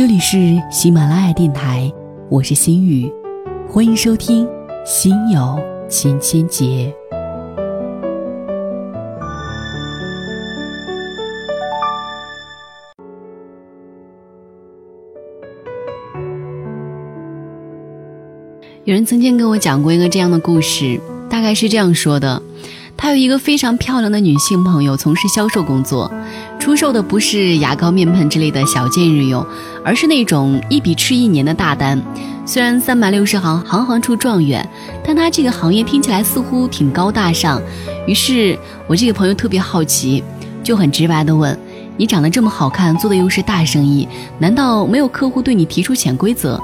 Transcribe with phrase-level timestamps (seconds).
[0.00, 1.92] 这里是喜马拉雅电台，
[2.30, 3.12] 我是心雨，
[3.68, 4.46] 欢迎收听
[4.86, 5.60] 《心有
[5.90, 6.64] 千千结》。
[18.84, 20.98] 有人曾经跟我讲过一个这样的故事，
[21.28, 22.42] 大概是这样说的。
[23.02, 26.12] 他有一个非常漂亮的女性朋友，从事销售工作，
[26.58, 29.44] 出售的不是牙膏、面盆之类的小件日用，
[29.82, 31.98] 而是那种一笔吃一年的大单。
[32.44, 34.68] 虽然三百六十行，行行出状元，
[35.02, 37.58] 但他这个行业听起来似乎挺高大上。
[38.06, 40.22] 于是我这个朋友特别好奇，
[40.62, 41.58] 就很直白地问
[41.96, 44.06] ：“你长得这么好看，做的又是大生意，
[44.38, 46.60] 难道没有客户对你提出潜规则？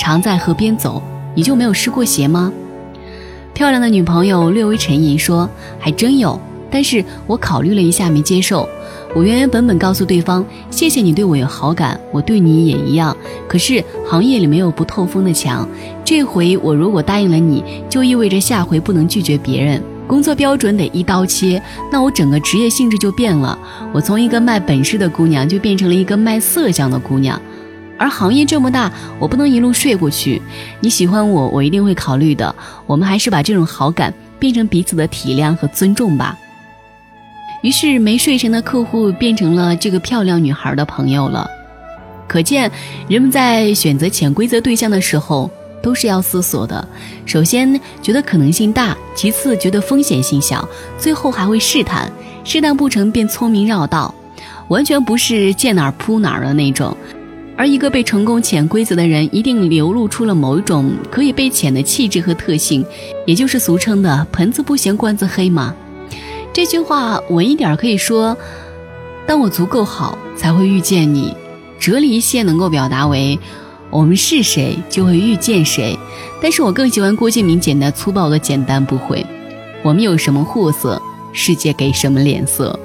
[0.00, 1.00] 常在河边走，
[1.36, 2.52] 你就没有湿过鞋吗？”
[3.56, 5.48] 漂亮的女朋友略微沉吟说
[5.80, 6.38] ：“还真有，
[6.70, 8.68] 但是我考虑了一下，没接受。
[9.14, 13.16] 我原原本本告诉对方，谢谢你对我有好感，我对你也一样。
[13.48, 15.66] 可是行业里没有不透风的墙，
[16.04, 19.82] 这回我如果答应了你，就意味着下回不能拒绝别人。
[20.06, 23.58] 工作标准得一刀切，那我整个职业性质就变了。
[23.90, 27.40] 我从一个卖本事的姑娘，就变成了一个卖色相的姑娘。”
[27.98, 30.40] 而行业这么大，我不能一路睡过去。
[30.80, 32.54] 你喜欢我，我一定会考虑的。
[32.86, 36.36] 我们还是把这种好感变成彼此的体谅和尊重吧。
[37.62, 41.50] 于是，没睡成的客户变成了这个漂亮女孩的朋友了。
[42.28, 42.70] 可见，
[43.08, 45.50] 人们在选择潜规则对象的时候，
[45.82, 46.86] 都是要思索的。
[47.24, 52.10] 首先觉得可能性大，其次觉得风险性小，最后还会试探。
[52.44, 54.14] 试探不成便聪明绕道，
[54.68, 56.96] 完全不是见哪儿扑哪儿的那种。
[57.56, 62.84] 而一个被成功潜规则的人，一定流露出了某一种可以被潜的气质和特性，
[63.24, 65.74] 也就是俗称的“盆子不嫌罐子黑”嘛。
[66.52, 68.36] 这句话稳一点可以说
[69.26, 71.34] ：“当我足够好，才会遇见你。”
[71.80, 73.38] 哲理一些能够表达为
[73.90, 75.98] ：“我们是谁，就会遇见谁。”
[76.42, 79.24] 但是我更喜欢郭敬明简单粗暴的简单不会
[79.82, 81.00] ：“我们有什么货色，
[81.32, 82.78] 世界给什么脸色。”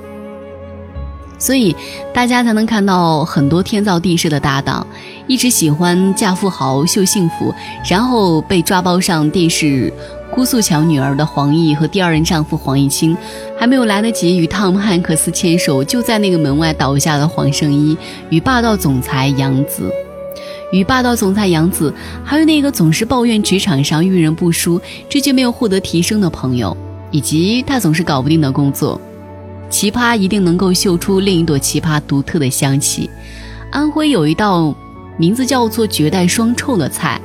[1.41, 1.75] 所以，
[2.13, 4.85] 大家才能看到很多天造地设的搭档，
[5.25, 7.52] 一直喜欢嫁富豪秀幸福，
[7.90, 9.91] 然后被抓包上电视
[10.31, 13.18] 姑苏桥女儿的黄奕和第二任丈夫黄毅清，
[13.57, 17.97] 还没有来得及与汤姆汉克斯牵手，就在那个门外倒下的黄圣依
[18.29, 19.91] 与霸道总裁杨紫，
[20.72, 21.91] 与霸道总裁杨紫，
[22.23, 24.79] 还有那个总是抱怨职场上遇人不淑，
[25.09, 26.78] 至今没有获得提升的朋友，
[27.09, 29.02] 以及他总是搞不定的工作。
[29.72, 33.09] 奇葩一定能够嗅出另一朵奇葩独特的香气。
[33.72, 34.76] 安徽有一道
[35.18, 37.20] 名字叫做“绝代双臭”的菜，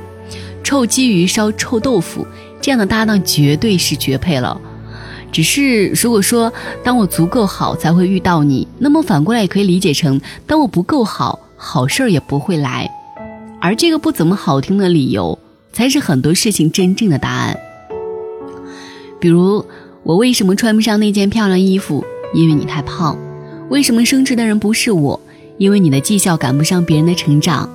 [0.63, 2.25] 臭鲫鱼烧臭豆腐，
[2.61, 4.59] 这样的搭档绝对是绝配了。
[5.29, 6.51] 只是如果说
[6.83, 12.89] 当我足够好才会遇到你，那么反过来也可以理解成当我不够好，好事儿也不会来。
[13.59, 15.37] 而这个不怎么好听的理由，
[15.73, 17.57] 才是很多事情真正的答案。
[19.19, 19.65] 比如，
[20.03, 22.05] 我为什么穿不上那件漂亮衣服？
[22.33, 23.17] 因为你太胖，
[23.69, 25.19] 为什么升职的人不是我？
[25.57, 27.69] 因为你的绩效赶不上别人的成长。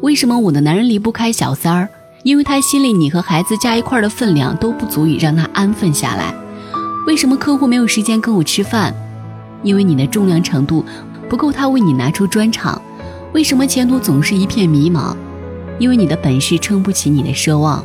[0.00, 1.88] 为什么我的男人离不开小三儿？
[2.24, 6.34] 因为他心里你和孩子加一块的分量都不足以让他安分下来。
[7.06, 8.94] 为什么客户没有时间跟我吃饭？
[9.62, 10.84] 因为你的重量程度
[11.28, 12.80] 不够他为你拿出专场。
[13.32, 15.16] 为什么前途总是一片迷茫？
[15.78, 17.84] 因为你的本事撑不起你的奢望。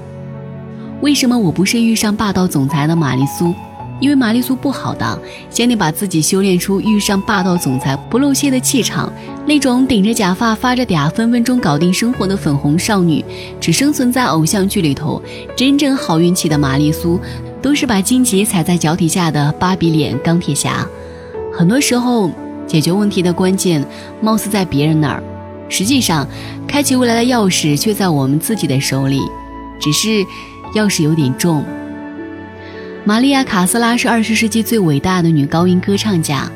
[1.01, 3.53] 为什么我不是遇上霸道总裁的玛丽苏？
[3.99, 5.17] 因为玛丽苏不好当，
[5.49, 9.11] 先得把自己修炼出遇上霸道总裁不露怯的气场。
[9.45, 13.23] 那种顶着假发发着嗲，分分钟搞定生活的粉红少女，
[13.59, 15.21] 只生存在偶像剧里头。
[15.55, 17.19] 真正好运气的玛丽苏，
[17.61, 20.85] 都是把荆棘踩在脚底下的芭比脸钢铁侠。
[21.53, 22.29] 很多时候，
[22.67, 23.83] 解决问题的关键
[24.21, 25.23] 貌似在别人那儿，
[25.69, 26.27] 实际上，
[26.67, 29.21] 开启未来的钥匙却在我们自己的手里，
[29.79, 30.23] 只是
[30.75, 31.63] 钥匙有点重。
[33.07, 36.51] 玛利亚·卡斯拉是二十世纪最伟大的女高音歌唱家，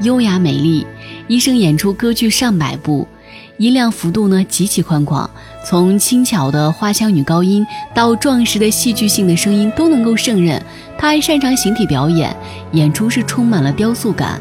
[0.00, 0.84] 优雅美丽，
[1.28, 3.06] 一生演出歌剧上百部，
[3.58, 5.30] 音量幅度呢极其宽广，
[5.64, 7.64] 从轻巧的花腔女高音
[7.94, 10.60] 到壮实的戏剧性的声音都能够胜任。
[10.98, 12.34] 她还擅长形体表演，
[12.72, 14.40] 演出是充满了雕塑感。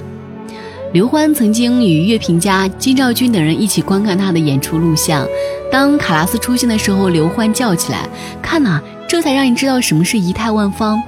[0.92, 5.24] 刘欢曾经与乐评家金兆军等人一起观看她的演出录像，
[5.72, 8.10] 当卡拉斯出现的时候，刘欢叫起来
[8.42, 11.00] ：“看呐，这才让你知道什么是仪态万方。”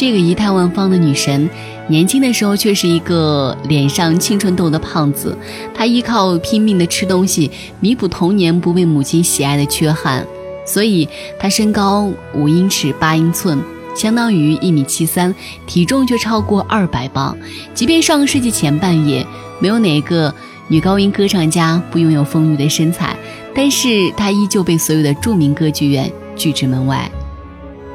[0.00, 1.46] 这个仪态万方的女神，
[1.86, 5.36] 年轻的时候却是一个脸上青春痘的胖子。
[5.74, 7.50] 她依靠拼命的吃东西
[7.80, 10.26] 弥补童年不被母亲喜爱的缺憾，
[10.64, 11.06] 所以
[11.38, 13.62] 她身高五英尺八英寸，
[13.94, 15.34] 相当于一米七三，
[15.66, 17.36] 体重却超过二百磅。
[17.74, 19.26] 即便上个世纪前半叶，
[19.58, 20.34] 没有哪个
[20.68, 23.14] 女高音歌唱家不拥有丰腴的身材，
[23.54, 27.10] 但是她依旧被所有的著名歌剧院拒之门外。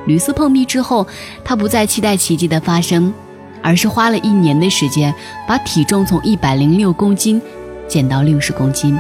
[0.06, 1.06] 屡次碰壁之后，
[1.44, 3.14] 他不再期待奇迹的发生，
[3.62, 5.14] 而是花了一年的时间，
[5.48, 7.42] 把体重从一百零六公斤
[7.88, 9.00] 减到六十公斤，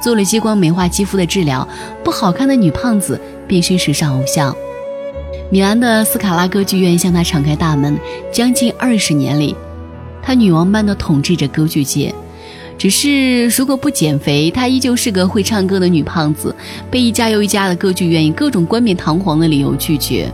[0.00, 1.66] 做了激光美化肌肤的治疗，
[2.02, 4.54] 不好看的女胖子变身时尚偶像。
[5.50, 7.98] 米兰的斯卡拉歌剧院向他敞开大门，
[8.32, 9.54] 将近二十年里，
[10.22, 12.14] 他女王般的统治着歌剧界。
[12.78, 16.54] 只是，如果不减肥，她依旧是个会唱歌的女胖子，
[16.88, 20.30] 被一家又一家的歌剧院以各种冠冕堂皇的理由拒绝。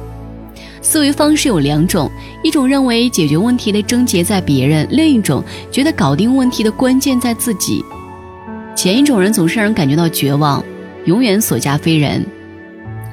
[0.83, 2.11] 思维方式有两种：
[2.43, 5.43] 一种认为解决问题的症结在别人，另一种
[5.73, 7.83] 觉得搞定问题的关键在自己。
[8.77, 10.63] 前一种人总是让人感觉到绝望，
[11.07, 12.21] 永远所嫁非人；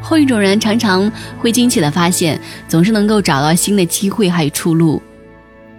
[0.01, 2.38] 后一种人常常会惊奇地发现，
[2.68, 5.01] 总是能够找到新的机会还有出路。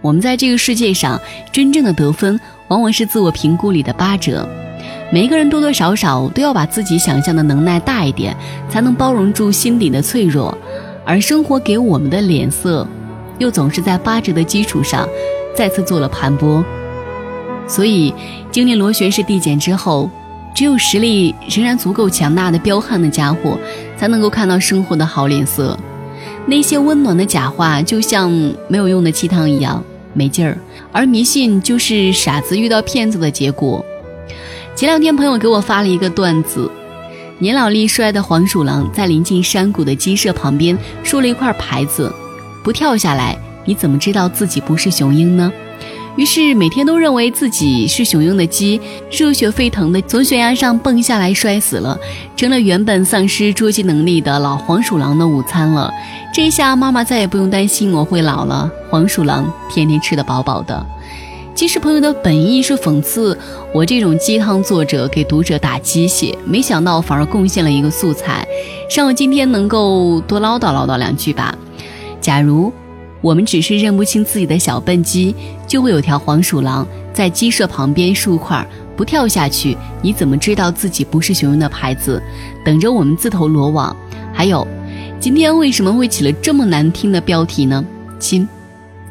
[0.02, 1.18] 我们在这个世界上
[1.50, 2.38] 真正的得分。
[2.68, 4.48] 往往是自我评估里的八折，
[5.12, 8.34] 每一个人多多少少都要把自己想象的能耐大一点，
[8.70, 10.56] 才能包容住心底的脆弱。
[11.04, 12.88] 而生活给我们的脸色，
[13.38, 15.06] 又总是在八折的基础上
[15.54, 16.64] 再次做了盘剥。
[17.68, 18.14] 所以，
[18.50, 20.08] 经历螺旋式递减之后，
[20.54, 23.58] 只有实力仍然足够强大的彪悍的家伙，
[23.98, 25.78] 才能够看到生活的好脸色。
[26.46, 28.30] 那些温暖的假话，就像
[28.66, 29.84] 没有用的鸡汤一样。
[30.14, 30.58] 没劲儿，
[30.92, 33.84] 而迷信就是傻子遇到骗子的结果。
[34.74, 36.70] 前两天，朋友给我发了一个段子：
[37.38, 42.12] 年老力衰的黄鼠狼在临近山谷的鸡舍旁边竖了一块牌子，
[42.64, 45.52] 不跳下来，你怎么知道自己不是雄鹰呢？
[46.16, 48.78] 于是每天都认为自己是雄鹰的鸡，
[49.10, 51.98] 热血沸腾的从悬崖上蹦下来，摔死了，
[52.36, 55.90] 成了原本丧失捉鸡能力的老黄鼠狼的午餐了。
[56.34, 60.86] 这下妈妈再也不用担心我会老了，黄鼠狼天天吃得饱饱的。
[61.54, 63.38] 其实朋友的本意是讽刺
[63.72, 68.46] 我这种鸡汤作者给读者打鸡血，没想到反而贡献了一个素材，
[68.94, 71.54] 让我今天能够多唠叨唠叨两句吧。
[72.20, 72.70] 假如。
[73.22, 75.34] 我们只是认不清自己的小笨鸡，
[75.66, 78.66] 就会有条黄鼠狼在鸡舍旁边竖块，
[78.96, 82.20] 不跳下去，你怎么知道自己不是雄鹰的牌子？
[82.64, 83.96] 等着我们自投罗网。
[84.34, 84.66] 还有，
[85.20, 87.84] 今天为什么会起了这么难听的标题呢？
[88.18, 88.46] 亲，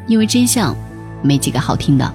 [0.06, 0.76] 因为真相
[1.22, 2.14] 没几个好听的。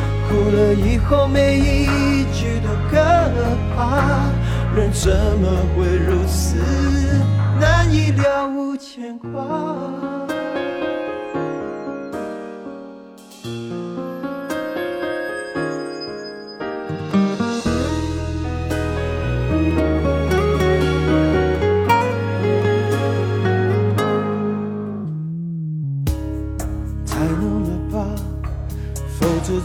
[0.31, 2.95] 哭了以后，每一句都可
[3.75, 4.29] 怕。
[4.73, 5.11] 人怎
[5.41, 5.45] 么
[5.75, 6.55] 会如此
[7.59, 10.20] 难以了无牵挂？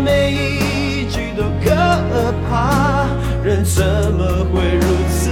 [0.00, 1.74] 每一句都可
[2.48, 3.06] 怕。
[3.42, 5.30] 人怎么会如此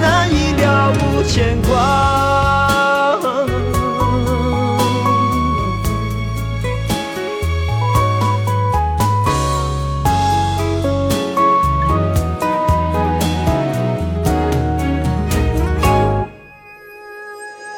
[0.00, 1.72] 难以了无牵挂？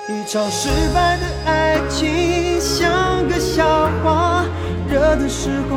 [0.09, 1.06] 一场失败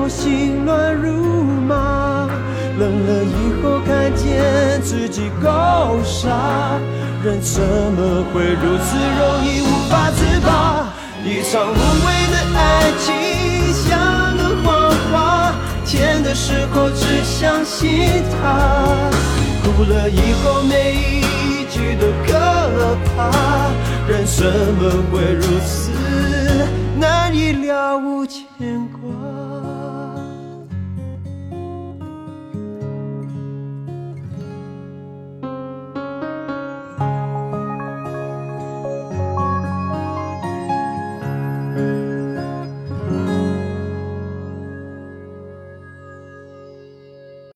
[0.10, 2.28] 心乱如麻，
[2.80, 6.80] 冷了以后看见自己够傻，
[7.24, 10.88] 人怎么会如此容易无法自拔？
[11.24, 13.06] 一场无谓的爱情
[13.74, 15.54] 像个谎话，
[15.86, 19.12] 甜的时候只相信它，
[19.64, 22.34] 哭了以后每一句都可
[23.16, 23.30] 怕。
[24.08, 25.92] 人怎么会如此
[26.98, 28.44] 难以了无牵
[28.92, 29.69] 挂？